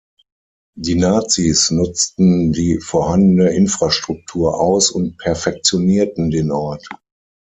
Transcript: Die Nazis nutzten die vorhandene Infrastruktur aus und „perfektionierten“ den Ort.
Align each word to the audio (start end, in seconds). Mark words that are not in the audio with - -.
Die 0.75 0.95
Nazis 0.95 1.69
nutzten 1.69 2.53
die 2.53 2.79
vorhandene 2.79 3.51
Infrastruktur 3.51 4.59
aus 4.59 4.89
und 4.89 5.17
„perfektionierten“ 5.19 6.31
den 6.31 6.49
Ort. 6.51 6.87